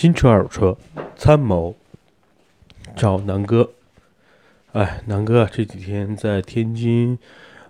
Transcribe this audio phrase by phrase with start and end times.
[0.00, 0.78] 新车二手车
[1.16, 1.74] 参谋
[2.94, 3.68] 找南哥。
[4.70, 7.18] 哎，南哥这几天在天津，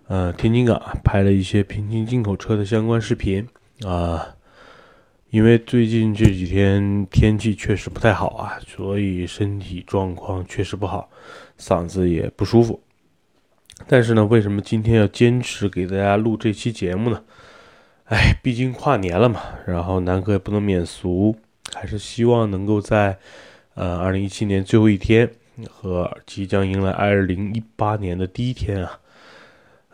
[0.09, 3.49] 呃，天津港拍了一些平津进口车的相关视频
[3.87, 4.37] 啊。
[5.30, 11.09] 因为最近这几天天气确实不太好啊，所以身体状况确实不好，
[11.59, 12.79] 嗓子也不舒服。
[13.87, 17.25] 但是呢，为什么今天要坚持给大家录这期节目呢？
[18.05, 21.35] 哎，毕竟跨年了嘛，然后南哥也不能免俗，
[21.75, 23.18] 还是希望能够在
[23.75, 25.31] 呃二零一七年最后一天
[25.68, 29.00] 和即将迎来二零一八年的第一天啊，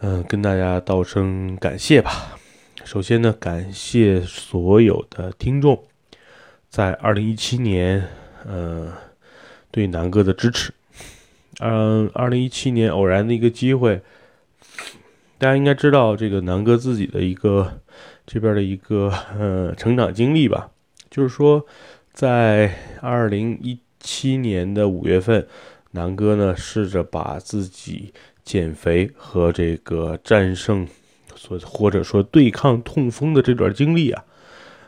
[0.00, 2.38] 嗯，跟大家道声感谢吧。
[2.84, 5.84] 首先呢，感谢所有的听众
[6.68, 8.06] 在二零一七年，
[8.46, 8.92] 呃，
[9.70, 10.72] 对南哥的支持。
[11.60, 14.02] 嗯，二零一七年偶然的一个机会，
[15.38, 17.80] 大家应该知道这个南哥自己的一个
[18.26, 20.68] 这边的一个呃成长经历吧。
[21.14, 21.64] 就是说，
[22.12, 25.46] 在二零一七年的五月份，
[25.92, 30.84] 南哥呢试着把自己减肥和这个战胜。
[31.36, 34.24] 所或者说对抗痛风的这段经历啊，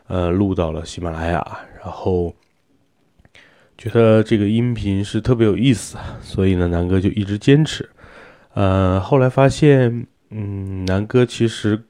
[0.07, 2.35] 呃，录到了喜马拉雅，然后
[3.77, 7.87] 觉得这个音频是特别有意思，所以呢，南哥就一直坚持。
[8.53, 11.81] 呃，后来发现，嗯，南哥其实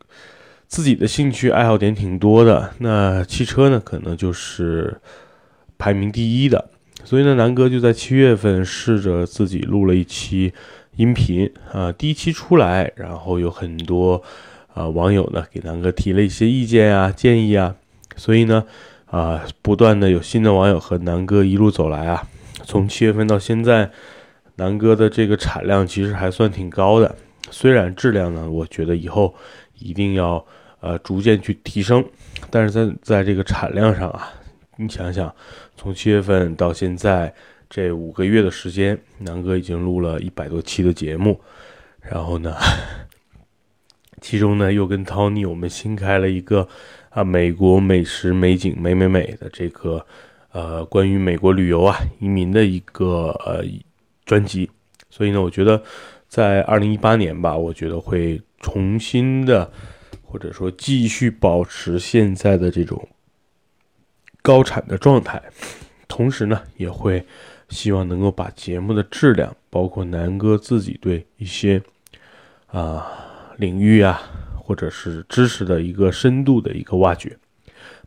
[0.67, 4.99] 自己的兴趣爱好点挺多的，那汽车呢，可能就是
[5.77, 6.69] 排名第一的，
[7.03, 10.53] 所以呢，南哥就在七月份试着自己录了一期
[10.97, 14.21] 音频啊，第一期出来，然后有很多。
[14.73, 17.73] 啊，网友呢给南哥提了一些意见啊、建议啊，
[18.15, 18.63] 所以呢，
[19.07, 22.27] 啊，不断的有新的网友和南哥一路走来啊，
[22.63, 23.89] 从七月份到现在，
[24.57, 27.15] 南哥的这个产量其实还算挺高的，
[27.49, 29.33] 虽然质量呢，我觉得以后
[29.79, 30.45] 一定要
[30.79, 32.03] 呃逐渐去提升，
[32.49, 34.29] 但是在在这个产量上啊，
[34.77, 35.33] 你想想，
[35.75, 37.33] 从七月份到现在
[37.69, 41.39] 这五个月的时间，南哥已经录了一百多期的节目，
[42.01, 42.55] 然后呢。
[44.19, 46.67] 其中呢，又跟 Tony 我们新开了一个
[47.09, 50.03] 啊，美国美食美景美美美的这个
[50.51, 53.63] 呃，关于美国旅游啊移民的一个呃
[54.25, 54.67] 专辑。
[55.11, 55.81] 所以呢，我觉得
[56.27, 59.71] 在二零一八年吧，我觉得会重新的
[60.23, 63.07] 或者说继续保持现在的这种
[64.41, 65.41] 高产的状态，
[66.07, 67.25] 同时呢，也会
[67.69, 71.81] 希望能够把节目的质量，包括南哥自己对一些
[72.67, 73.23] 啊。
[73.57, 74.21] 领域啊，
[74.55, 77.35] 或者是知识的一个深度的一个挖掘，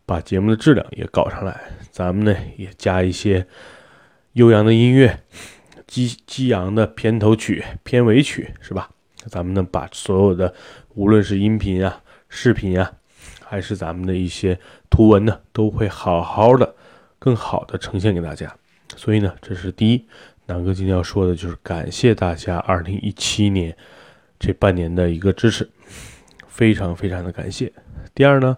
[0.06, 1.60] 把节目的质量也搞上来。
[1.90, 3.44] 咱们呢也加一些
[4.34, 5.24] 悠扬的音乐，
[5.90, 8.88] 激激昂的片头曲、片尾曲，是吧？
[9.26, 10.54] 咱们呢把所有的，
[10.94, 12.92] 无论是音频啊、视频啊，
[13.44, 14.56] 还是咱们的一些
[14.88, 16.76] 图文呢，都会好好的、
[17.18, 18.54] 更好的呈现给大家。
[18.94, 20.06] 所以呢，这是第一，
[20.46, 23.76] 南哥今天要说的就是感谢大家，二零一七年。
[24.38, 25.68] 这半年的一个支持，
[26.46, 27.70] 非常非常的感谢。
[28.14, 28.56] 第二呢，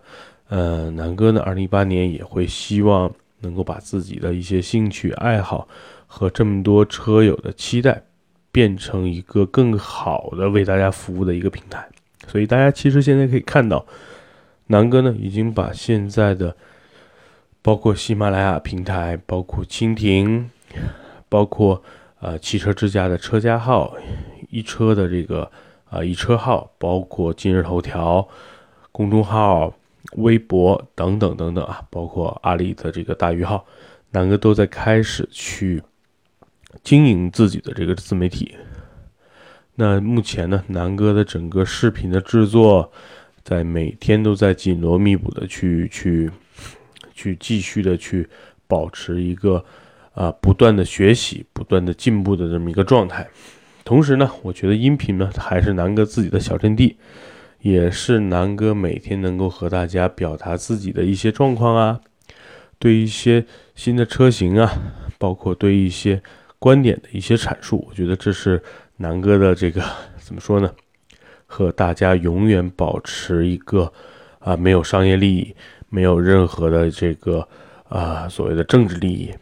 [0.49, 5.69] 呃，南哥呢，二零一八年也会希望能够把自己的一些兴趣爱好
[6.07, 8.03] 和这么多车友的期待，
[8.51, 11.87] 变成一个更好的为大家服务的一个平台。
[12.27, 13.85] 所以大家其实现在可以看到，
[14.69, 16.57] 南哥呢已经把现在的
[17.61, 20.49] 包括喜马拉雅平台，包括蜻蜓，
[21.29, 21.83] 包括
[22.21, 23.95] 呃汽车之家的车家号，
[24.51, 25.51] 一车的这个。
[25.93, 28.27] 啊，一车号包括今日头条、
[28.93, 29.71] 公众号、
[30.17, 33.65] 微博等等等等啊，包括阿里的这个大鱼号，
[34.11, 35.83] 南哥都在开始去
[36.83, 38.55] 经营自己的这个自媒体。
[39.75, 42.93] 那目前呢，南哥的整个视频的制作，
[43.43, 46.31] 在每天都在紧锣密鼓的去去
[47.15, 48.29] 去继续的去
[48.67, 49.65] 保持一个
[50.13, 53.27] 啊不断的学习、不断的进步的这么一个状态。
[53.85, 56.97] 同时呢，我觉得音频呢还是南哥自己的小阵地，
[57.63, 62.01] 也是南哥每天能够和大家表达自己的一些状况啊，
[62.79, 63.45] 对一些
[63.75, 64.71] 新的车型啊，
[65.17, 66.21] 包括对一些
[66.59, 68.63] 观点的一些阐述，我觉得这是
[68.97, 69.83] 南哥的这个
[70.19, 70.71] 怎么说呢？
[71.47, 73.93] 和大家永远保持一个
[74.39, 75.55] 啊没有商业利益，
[75.89, 77.47] 没有任何的这个
[77.89, 79.33] 啊所谓的政治利益，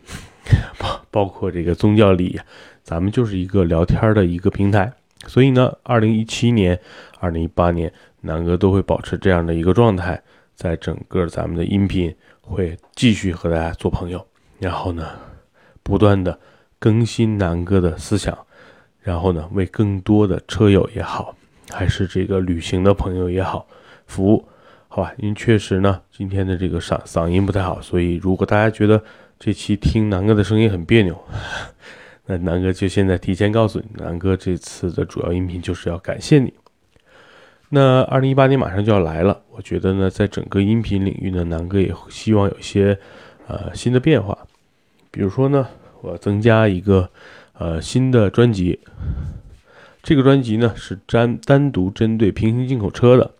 [0.76, 2.38] 包 包括这个宗教利益。
[2.82, 4.92] 咱们就是一个聊天的一个平台，
[5.28, 6.76] 所以呢，二零一七年、
[7.20, 10.22] 二零一八年，南哥都会保持这样的一个状态，
[10.54, 14.26] 在整个咱们的音频会继续和大家做朋友，
[14.58, 15.08] 然后呢，
[15.82, 16.38] 不断的
[16.78, 18.36] 更新南哥的思想，
[19.00, 21.34] 然后呢，为更多的车友也好，
[21.70, 23.66] 还是这个旅行的朋友也好
[24.06, 24.46] 服务，
[24.88, 25.12] 好吧？
[25.18, 29.02] 因为确实呢，今天的这个嗓嗓音不太好，所以如果大家觉得
[29.38, 31.18] 这期听南哥的声音很别扭，
[32.26, 36.52] 那南哥就现在提前告诉你，南哥这次的主要音频就是要感谢你。
[37.72, 42.98] 那二零一八年马上就要来了，我觉得呢，在整个音频领域呢，南哥也希望有一些
[43.46, 44.36] 呃新的变化，
[45.12, 45.68] 比如说呢，
[46.00, 47.08] 我增加一个
[47.52, 48.80] 呃新的专辑，
[50.02, 53.30] 这个专辑呢是单单独针对平行进口车的，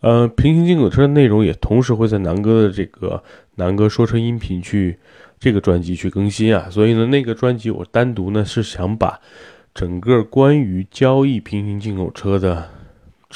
[0.00, 3.22] 呃，平行进口车的内容也同时会在南哥的这个
[3.54, 4.98] 南哥说车音频去
[5.38, 9.20] 这个专辑去更新啊，所以呢，那个专辑我单独呢是想把
[9.72, 12.70] 整个关于交易平行进口车的。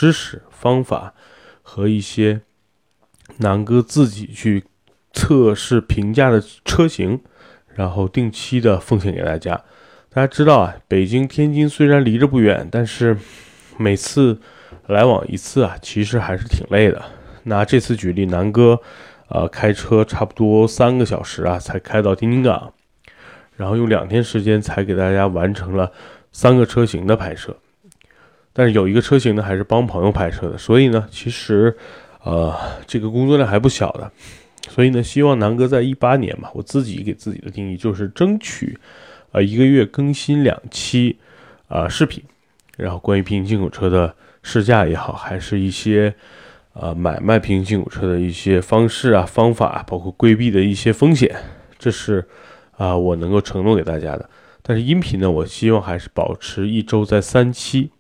[0.01, 1.13] 知识、方法
[1.61, 2.41] 和一些
[3.37, 4.65] 南哥自己去
[5.13, 7.21] 测试评价的车型，
[7.75, 9.63] 然后定期的奉献给大家。
[10.09, 13.15] 大家知道啊，北京、天津虽然离着不远，但是
[13.77, 14.41] 每次
[14.87, 17.05] 来往一次啊，其实还是挺累的。
[17.43, 18.81] 拿这次举例，南哥
[19.29, 22.73] 呃开车差不多三个小时啊，才开到天津港，
[23.55, 25.93] 然后用两天时间才给大家完成了
[26.33, 27.59] 三个车型的拍摄。
[28.53, 31.77] 但是有一个车型呢，还是帮朋友拍摄的，所以呢，其实，
[32.25, 32.55] 呃，
[32.87, 34.11] 这个工作量还不小的，
[34.69, 38.77] 所以呢，希望南哥在一八年嘛，我自己给自己的定义就是争取，
[39.31, 41.17] 呃，一个月更新两期，
[41.69, 42.23] 啊，视频，
[42.77, 44.13] 然后关于平行进口车的
[44.43, 46.13] 试驾也好，还是一些，
[46.73, 51.35] 呃，买卖平行进口车的一些方式啊、方法，包括规避的一些风险，
[51.79, 52.27] 这是，
[52.77, 54.29] 啊，我能够承诺给大家的。
[54.61, 57.93] 但是音频呢，我希望还是保持一周在三期。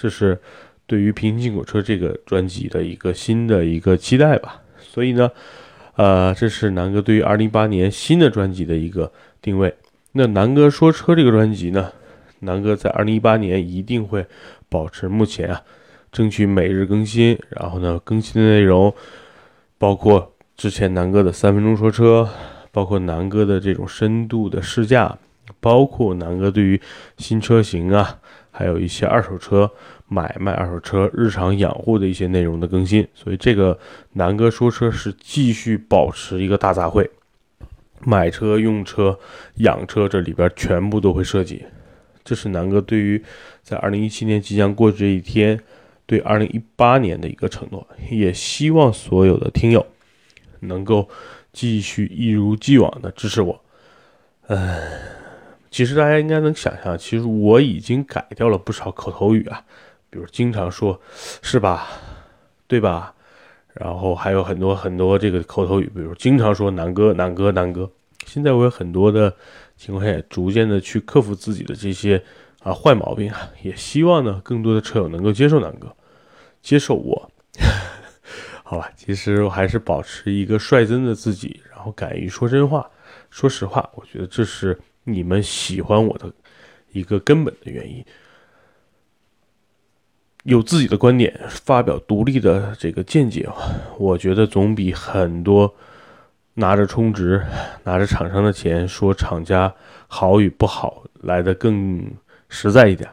[0.00, 0.40] 这是
[0.86, 5.30] 对于平行进口车这个专辑的一个新的一个期待吧，所以呢，
[5.96, 9.12] 呃，这是南哥对于二零一八年新的专辑的一个
[9.42, 9.74] 定位。
[10.12, 11.92] 那南哥说车这个专辑呢，
[12.38, 14.24] 南哥在二零一八年一定会
[14.70, 15.60] 保持目前啊，
[16.10, 18.92] 争取每日更新，然后呢，更新的内容
[19.76, 22.26] 包括之前南哥的三分钟说车，
[22.72, 25.18] 包括南哥的这种深度的试驾，
[25.60, 26.80] 包括南哥对于
[27.18, 28.18] 新车型啊。
[28.50, 29.70] 还有一些二手车
[30.08, 33.78] 买卖、二手车日常养护的一些内容的更新，所以这个
[34.14, 37.08] 南哥说车是继续保持一个大杂烩，
[38.04, 39.18] 买车、用车、
[39.56, 41.64] 养车这里边全部都会涉及。
[42.24, 43.22] 这是南哥对于
[43.62, 45.58] 在二零一七年即将过去这一天，
[46.06, 49.86] 对二零一八年的一个承诺，也希望所有的听友
[50.60, 51.08] 能够
[51.52, 53.64] 继续一如既往的支持我。
[54.48, 55.19] 唉。
[55.70, 59.62] 其实大家应该能想象，其实我已经改掉了不少口头语啊，
[60.10, 61.00] 比如经常说
[61.42, 61.86] “是吧”，
[62.66, 63.14] 对吧？
[63.74, 67.88] 然后还有很多很多这个口头语，比如经常说“南哥，南哥，南哥”。
[68.26, 69.32] 现在我有很多的
[69.76, 72.20] 情况下，也逐渐的去克服自己的这些
[72.64, 75.94] 啊坏毛病啊，也希望呢更多的车友能够接受南哥，
[76.60, 77.30] 接受我。
[78.64, 82.90] 好吧，其实我还是保持一个率真的自己，然后敢于说真话，
[83.30, 84.76] 说实话，我觉得这是。
[85.04, 86.32] 你们喜欢我的
[86.92, 88.04] 一个根本的原因，
[90.44, 93.48] 有自己的观点，发表独立的这个见解，
[93.98, 95.74] 我觉得总比很多
[96.54, 97.44] 拿着充值、
[97.84, 99.72] 拿着厂商的钱说厂家
[100.08, 102.10] 好与不好来的更
[102.48, 103.08] 实在一点，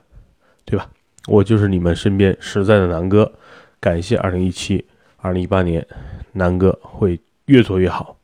[0.65, 0.89] 对吧？
[1.27, 3.31] 我就是你们身边实在的南哥，
[3.79, 4.85] 感谢二零一七、
[5.17, 5.85] 二零一八年，
[6.31, 8.17] 南哥会越做越好，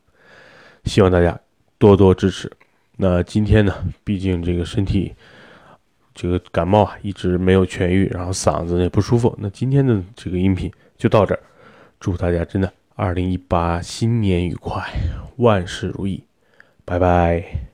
[0.84, 1.38] 希望大家
[1.78, 2.50] 多多支持。
[2.96, 3.74] 那今天呢？
[4.04, 5.12] 毕竟这个身体，
[6.14, 9.36] 这个感冒啊，一直没有痊愈，然后嗓子也不舒服。
[9.40, 11.40] 那今天的这个音频就到这儿，
[11.98, 14.82] 祝大家真的二零一八新年愉快，
[15.36, 16.22] 万事如意，
[16.84, 17.73] 拜拜。